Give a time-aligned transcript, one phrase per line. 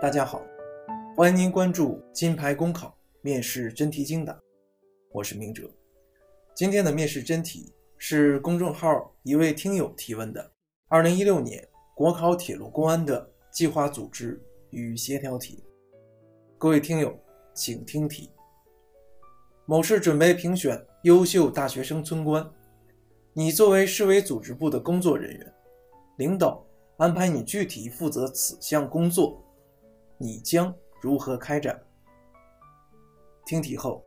[0.00, 0.40] 大家好，
[1.16, 4.38] 欢迎您关注金牌公考面试真题精答，
[5.10, 5.68] 我是明哲。
[6.54, 10.52] 今天的面试真题是公众号一位听友提问的
[10.86, 11.66] 二零一六年
[11.96, 14.40] 国考铁路公安的计划组织
[14.70, 15.64] 与协调题。
[16.58, 17.12] 各位听友，
[17.52, 18.30] 请听题。
[19.66, 22.48] 某市准备评选优秀大学生村官，
[23.32, 25.54] 你作为市委组织部的工作人员，
[26.18, 26.64] 领导
[26.98, 29.44] 安排你具体负责此项工作。
[30.18, 31.80] 你将如何开展？
[33.46, 34.04] 听题后，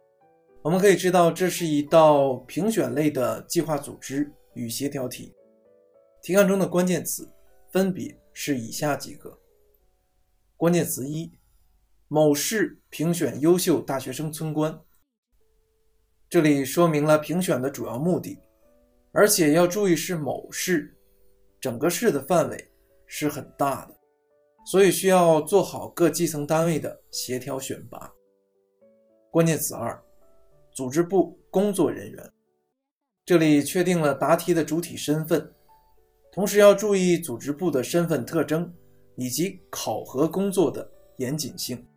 [0.61, 5.33] 我们可以知道这是一道评选类的计划组织与协调题。
[6.21, 7.27] 题干中的关键词
[7.71, 9.39] 分别是以下几个：
[10.57, 11.31] 关键词一，
[12.07, 14.79] 某市评选优秀大学生村官。
[16.29, 18.37] 这里说明了评选的主要目的，
[19.11, 20.95] 而且要注意是某市，
[21.59, 22.71] 整个市的范围
[23.07, 24.00] 是很大的。
[24.63, 28.11] 所以需要做好各基层单位的协调选拔。
[29.29, 30.01] 关键词二：
[30.71, 32.33] 组织部工作人员。
[33.25, 35.53] 这里确定了答题的主体身份，
[36.31, 38.73] 同时要注意组织部的身份特征
[39.15, 41.87] 以及考核工作的严谨性。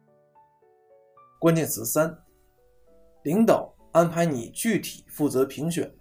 [1.40, 2.16] 关键词三：
[3.24, 5.94] 领导安排你具体负责评选。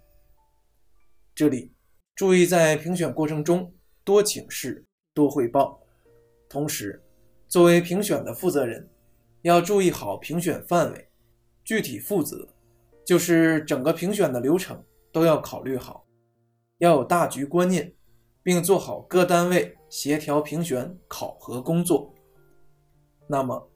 [1.34, 1.72] 这里
[2.14, 5.83] 注意在评选过程中多请示、多汇报。
[6.54, 7.02] 同时，
[7.48, 8.88] 作为评选的负责人，
[9.42, 11.08] 要注意好评选范围，
[11.64, 12.48] 具体负责，
[13.04, 16.06] 就是整个评选的流程都要考虑好，
[16.78, 17.92] 要有大局观念，
[18.40, 22.14] 并做好各单位协调评选考核工作。
[23.26, 23.68] 那么，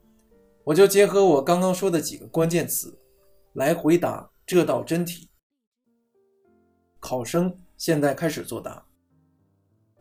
[0.62, 2.96] 我就结合我刚刚说的几个关键词，
[3.54, 5.28] 来回答这道真题。
[7.00, 8.86] 考生现在开始作答。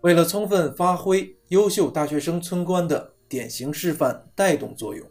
[0.02, 5.06] 为了充分发挥优秀大学生村官的典型示范带动作用，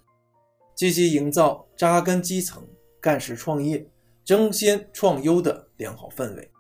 [0.77, 2.65] 积极营造扎根基层、
[3.00, 3.84] 干事创业、
[4.25, 6.50] 争先创优的良好氛围，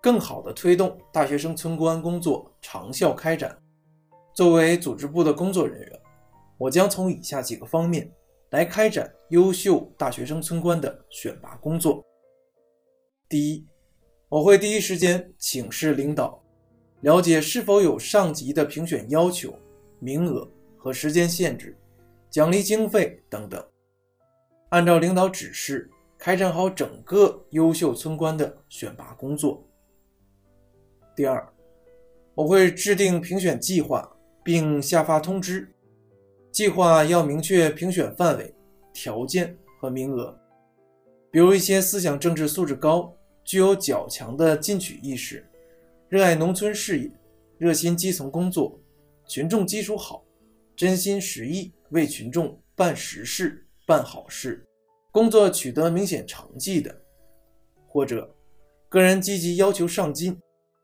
[0.00, 3.56] 更好地推动大学生村官工作长效开展。
[4.34, 6.00] 作为组织部的工作人员，
[6.56, 8.10] 我将从以下几个方面
[8.50, 12.02] 来开展优秀大学生村官的选拔工作。
[13.28, 13.66] 第一，
[14.30, 16.42] 我会第一时间请示领导。
[17.02, 19.56] 了解是否有上级的评选要求、
[20.00, 21.76] 名额和时间限制、
[22.28, 23.64] 奖励经费等等，
[24.70, 25.88] 按照领导指示
[26.18, 29.64] 开展好整个优秀村官的选拔工作。
[31.14, 31.48] 第二，
[32.34, 34.10] 我会制定评选计划
[34.42, 35.72] 并下发通知，
[36.50, 38.52] 计划要明确评选范围、
[38.92, 40.36] 条件和名额，
[41.30, 45.47] 比如一些思想政治素质高、具有较强的进取意识。
[46.08, 47.10] 热爱农村事业，
[47.58, 48.80] 热心基层工作，
[49.26, 50.24] 群众基础好，
[50.74, 54.66] 真心实意为群众办实事、办好事，
[55.12, 56.98] 工作取得明显成绩的，
[57.86, 58.34] 或者
[58.88, 60.34] 个人积极要求上进，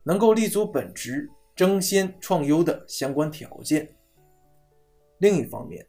[0.03, 3.91] 能够立足本职、争先创优的相关条件。
[5.17, 5.83] 另一方面，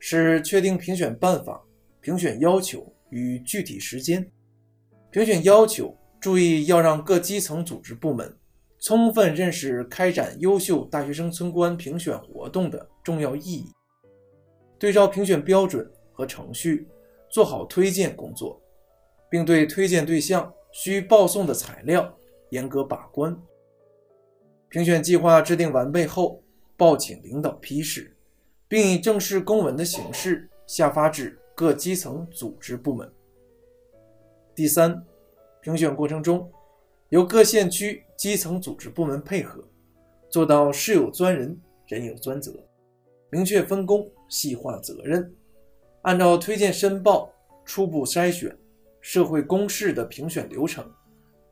[0.00, 1.64] 是确定评选办法、
[2.02, 4.30] 评选要求与具体时间。
[5.10, 8.36] 评选要求，注意要让各基层组织部门。
[8.82, 13.72] 充分认识开展优秀大学生村官评选活动的重要意义，
[14.76, 16.88] 对照评选标准和程序
[17.30, 18.60] 做好推荐工作，
[19.30, 22.12] 并对推荐对象需报送的材料
[22.50, 23.40] 严格把关。
[24.68, 26.42] 评选计划制定完备后，
[26.76, 28.16] 报请领导批示，
[28.66, 33.08] 并以正式公文的形式下发至各基层组织部门。
[34.56, 35.00] 第三，
[35.60, 36.50] 评选过程中。
[37.12, 39.62] 由各县区基层组织部门配合，
[40.30, 42.50] 做到事有专人，人有专责，
[43.28, 45.30] 明确分工，细化责任，
[46.04, 47.30] 按照推荐申报、
[47.66, 48.56] 初步筛选、
[49.02, 50.90] 社会公示的评选流程，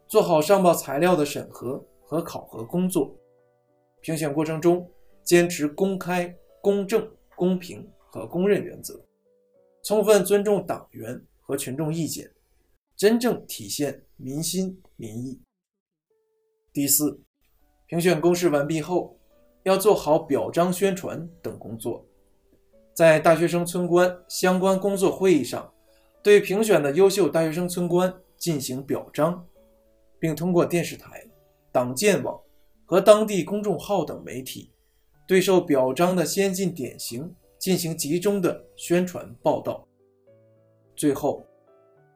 [0.08, 3.14] 做好上报材料的审核和考核工作。
[4.00, 4.90] 评选过程中，
[5.22, 7.06] 坚持公开、公正、
[7.36, 8.98] 公平和公认原则，
[9.84, 12.30] 充分尊重党员和群众意见，
[12.96, 15.38] 真正体现民心民意。
[16.72, 17.20] 第四，
[17.86, 19.16] 评选公示完毕后，
[19.64, 22.06] 要做好表彰宣传等工作，
[22.94, 25.68] 在大学生村官相关工作会议上，
[26.22, 29.44] 对评选的优秀大学生村官进行表彰，
[30.20, 31.26] 并通过电视台、
[31.72, 32.40] 党建网
[32.86, 34.70] 和当地公众号等媒体，
[35.26, 39.84] 对受表彰的先进典型进行集中的宣传报道。
[40.94, 41.44] 最后，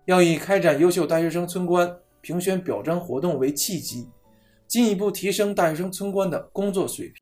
[0.04, 4.08] 要以开展优秀大学生村官评选表彰活动为契机。
[4.66, 7.16] 进一步提升大学生村官的工作水平，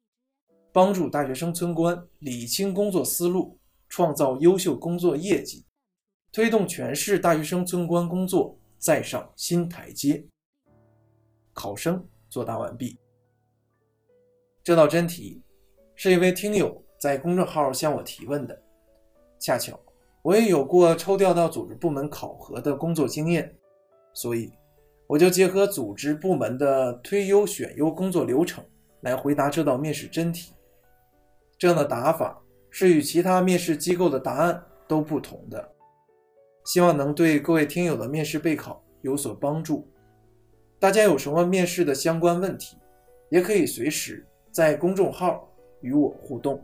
[0.72, 3.58] 帮助大学生村官理清工作思路，
[3.88, 5.64] 创造优秀工作业绩，
[6.32, 10.24] 推动全市大学生村官工作再上新台阶。
[11.52, 12.98] 考生作答完毕。
[14.64, 15.42] 这道真题
[15.94, 18.62] 是一位听友在公众号向我提问的，
[19.38, 19.78] 恰巧
[20.22, 23.54] 我也有过抽调到组织部门考核的工作经验，
[24.14, 24.50] 所以
[25.12, 28.64] 我就结合组织部门的推优选优工作流程
[29.02, 30.54] 来回答这道面试真题。
[31.58, 35.70] 这样的答法是与其他面试机构的答案都不同的，
[36.64, 39.86] 希望能对各位听友的面试备考有所帮助。
[40.78, 42.78] 大家有什么面试的相关问题，
[43.28, 44.26] 也可以随时。
[44.50, 45.46] 在公众号
[45.82, 46.58] 与我互动。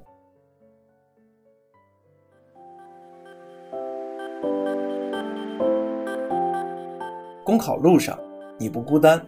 [7.44, 8.18] 公考路上
[8.60, 9.24] 你不孤单，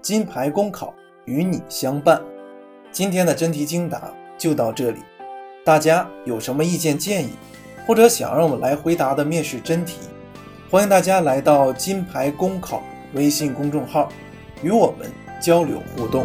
[0.00, 0.94] 金牌公考
[1.26, 2.18] 与你相伴。
[2.90, 5.00] 今天的真题精答就到这里，
[5.62, 7.32] 大家有什么意见建议，
[7.86, 9.98] 或者想让我来回答的面试真题，
[10.70, 12.82] 欢迎大家来到金牌公考
[13.12, 14.08] 微信公众号
[14.62, 15.10] 与我们
[15.42, 16.24] 交流互动。